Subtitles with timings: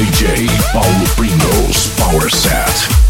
[0.00, 3.09] DJ Paulo Pringles Power Set.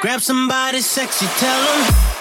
[0.00, 2.15] Grab, somebody sexy, tell them.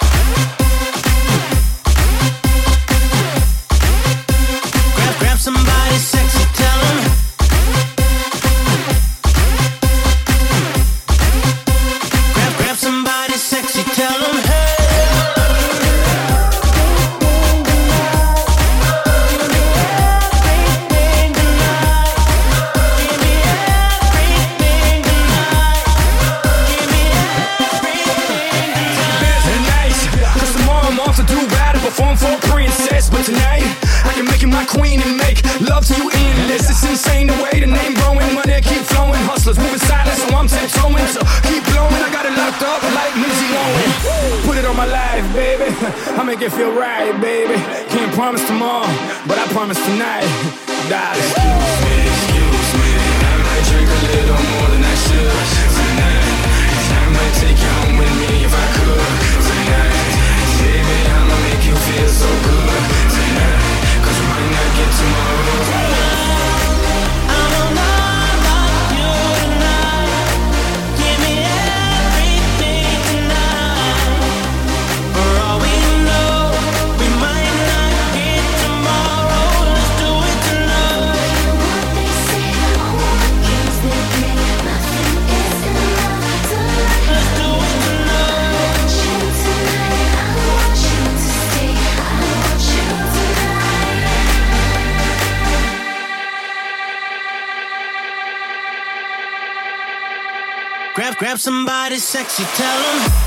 [101.36, 103.25] Grab somebody sexy, tell them.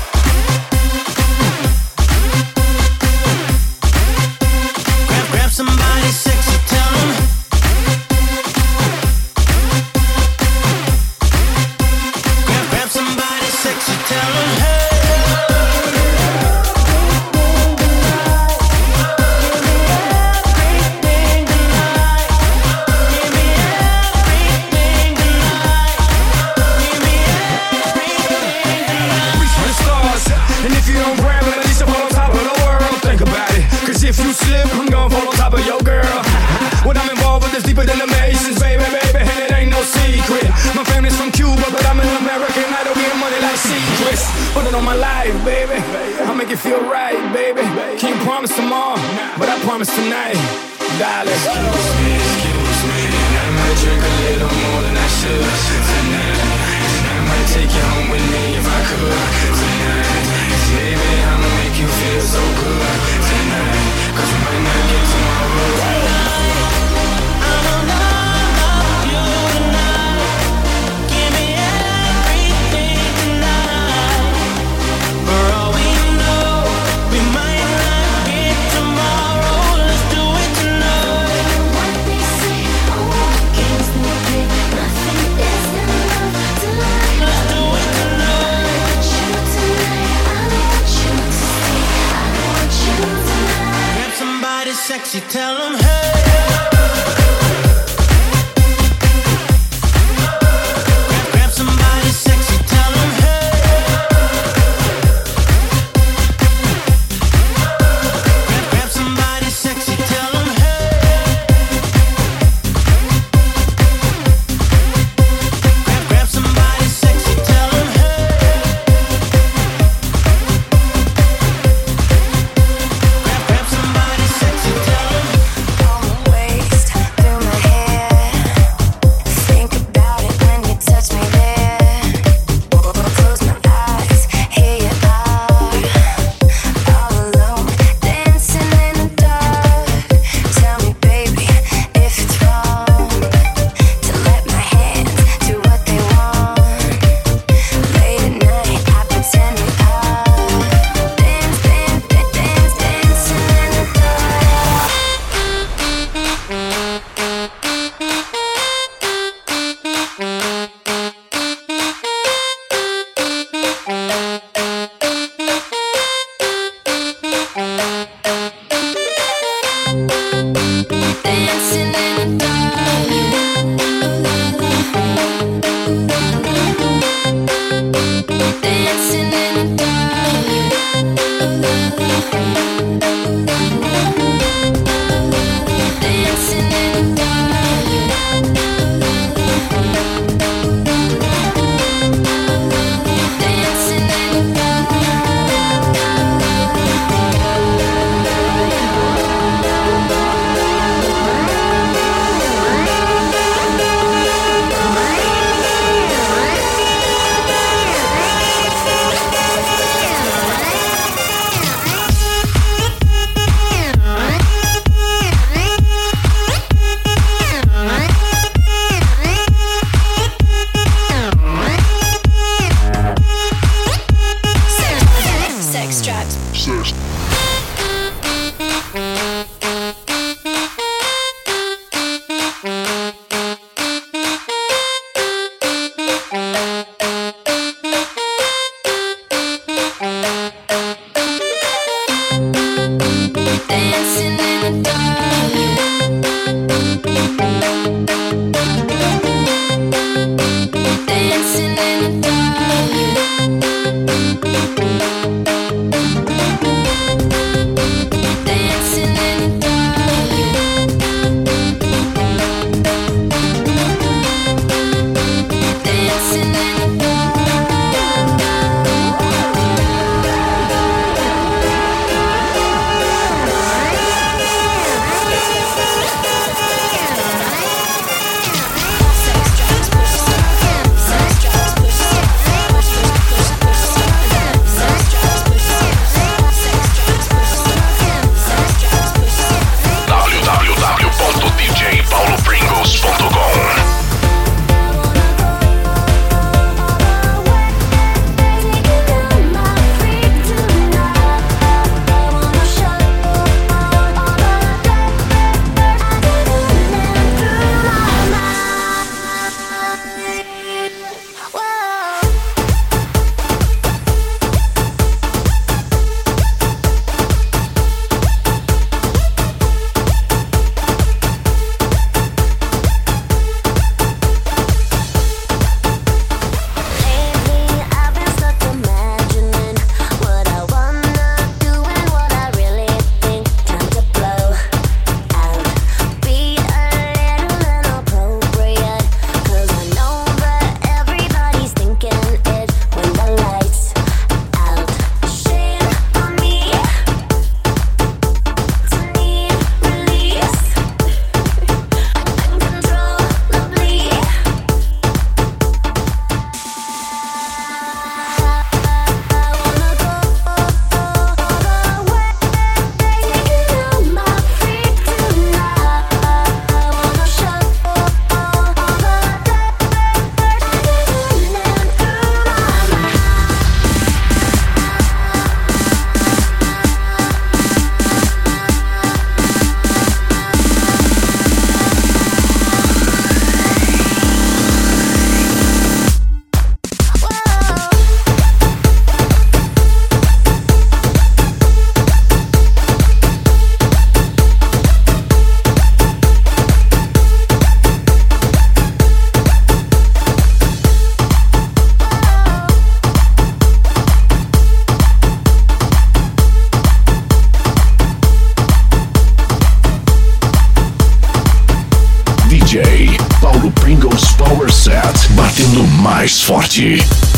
[416.19, 417.28] Mais forte.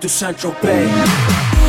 [0.00, 0.34] To St.
[0.38, 1.59] Tropez.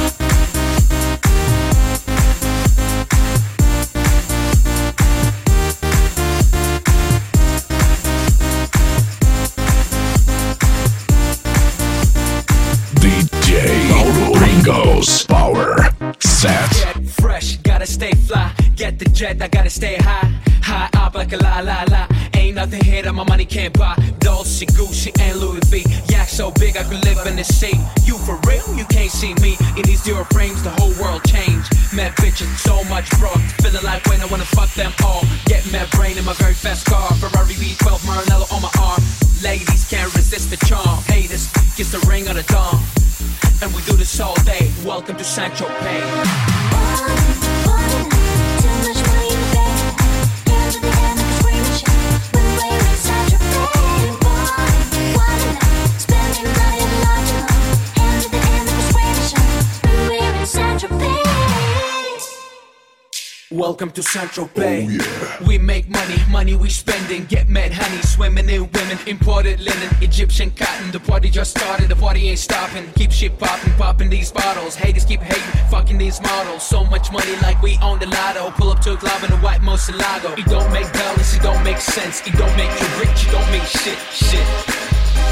[63.61, 64.87] Welcome to Central oh, Bay.
[64.89, 65.47] Oh, yeah.
[65.47, 67.25] We make money, money we spending.
[67.25, 70.89] Get mad honey, swimming in women, imported linen, Egyptian cotton.
[70.89, 72.91] The party just started, the party ain't stopping.
[72.93, 74.73] Keep shit popping, popping these bottles.
[74.73, 76.63] Haters keep hating, fucking these models.
[76.63, 78.49] So much money like we own the lotto.
[78.57, 80.39] Pull up to a club in a white Murciélago.
[80.39, 82.25] It don't make dollars, it don't make sense.
[82.25, 84.47] It don't make you rich, it don't make shit, shit.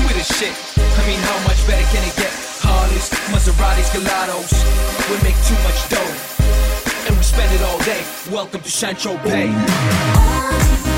[0.06, 0.54] We the shit.
[0.78, 2.30] I mean, how much better can it get?
[2.62, 4.54] Harleys, Maseratis, Gelatos.
[5.10, 6.39] We make too much dough
[7.30, 8.04] spend it all day.
[8.32, 8.98] Welcome to St.
[8.98, 10.89] Tropez.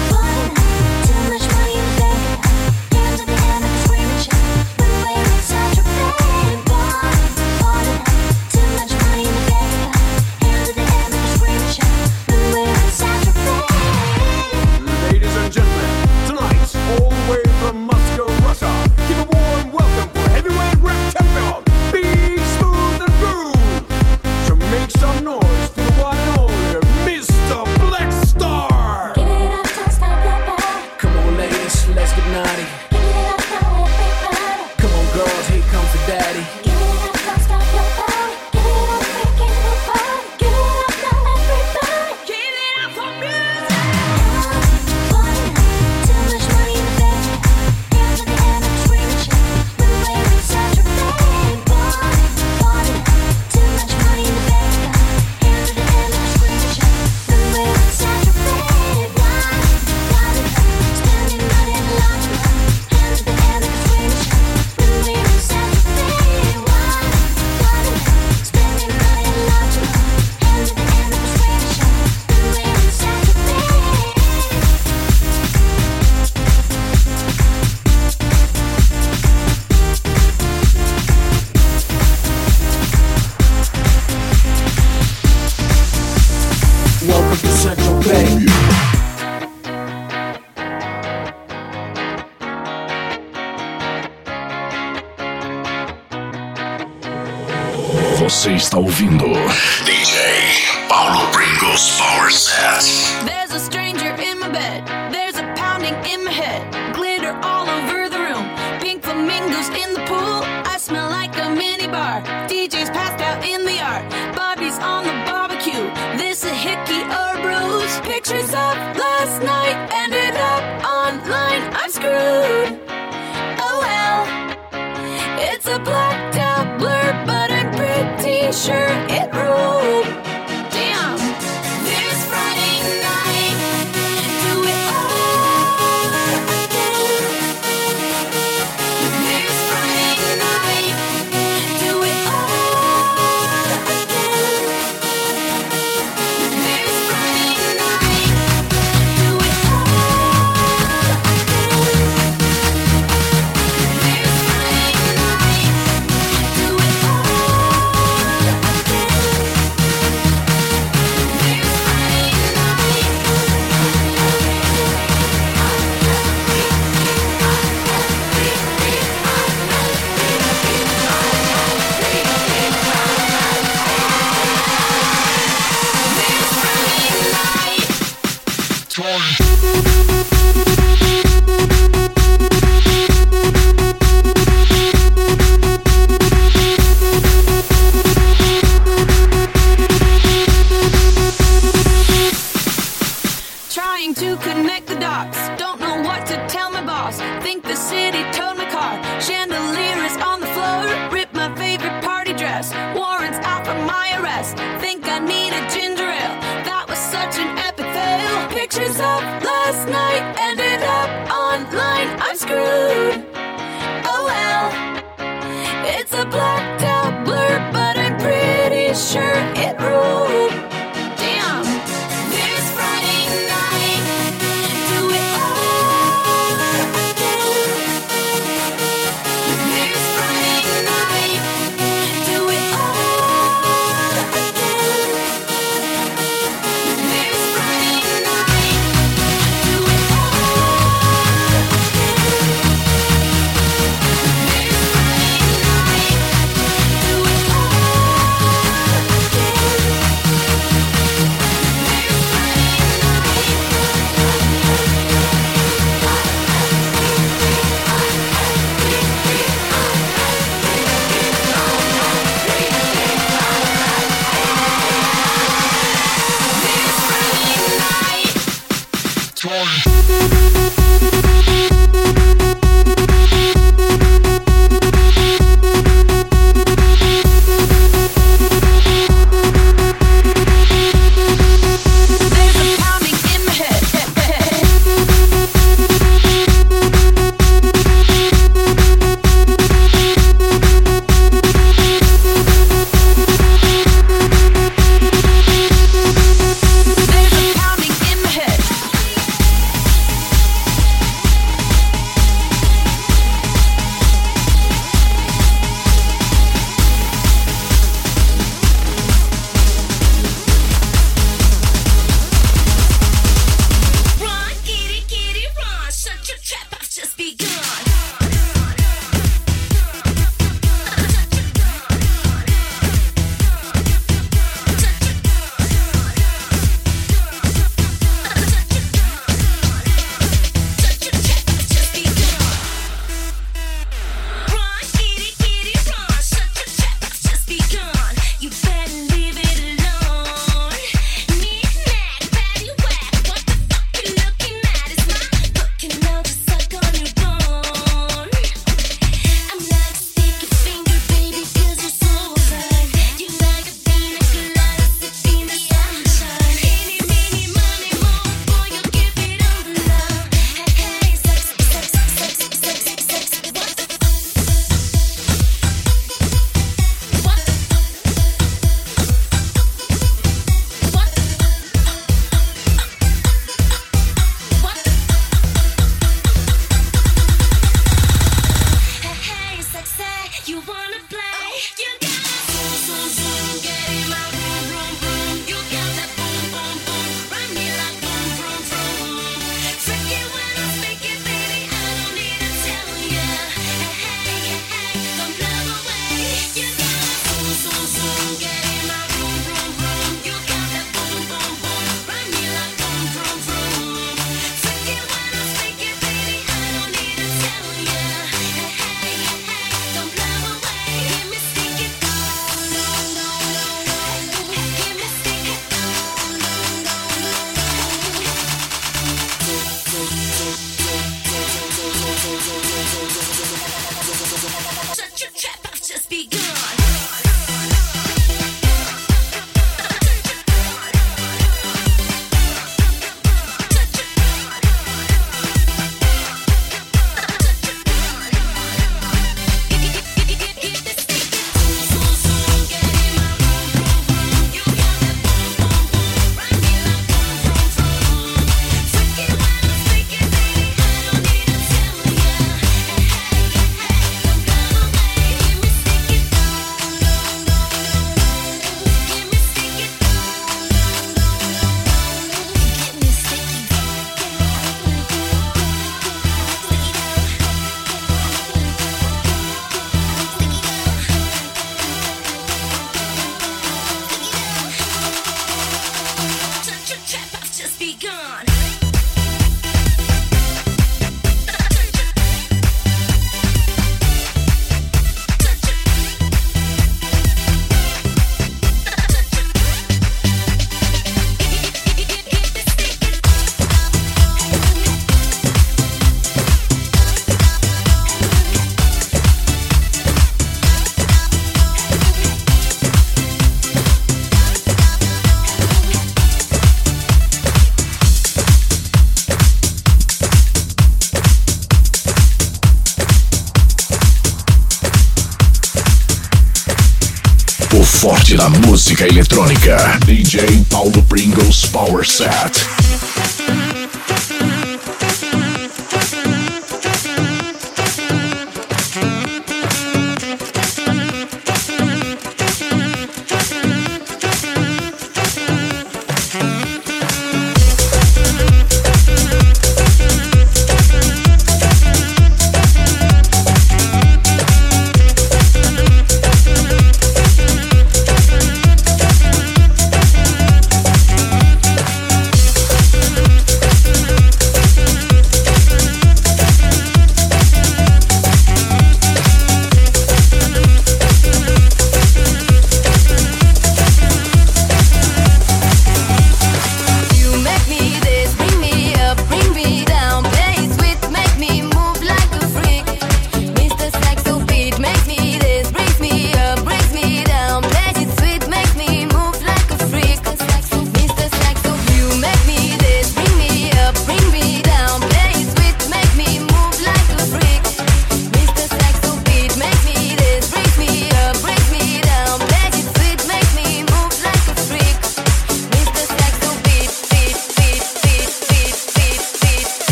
[518.92, 519.78] Música eletrônica.
[520.06, 522.71] DJ Paulo Pringles Power Set.